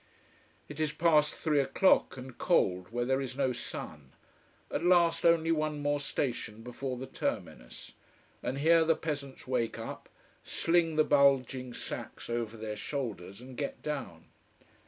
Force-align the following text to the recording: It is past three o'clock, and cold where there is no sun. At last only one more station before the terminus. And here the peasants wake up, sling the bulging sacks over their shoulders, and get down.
It 0.67 0.79
is 0.79 0.91
past 0.91 1.31
three 1.31 1.59
o'clock, 1.59 2.17
and 2.17 2.35
cold 2.35 2.87
where 2.89 3.05
there 3.05 3.21
is 3.21 3.37
no 3.37 3.53
sun. 3.53 4.13
At 4.71 4.83
last 4.83 5.23
only 5.27 5.51
one 5.51 5.79
more 5.79 5.99
station 5.99 6.63
before 6.63 6.97
the 6.97 7.05
terminus. 7.05 7.91
And 8.41 8.57
here 8.57 8.83
the 8.83 8.95
peasants 8.95 9.45
wake 9.45 9.77
up, 9.77 10.09
sling 10.43 10.95
the 10.95 11.03
bulging 11.03 11.71
sacks 11.75 12.31
over 12.31 12.57
their 12.57 12.77
shoulders, 12.77 13.41
and 13.41 13.55
get 13.55 13.83
down. 13.83 14.25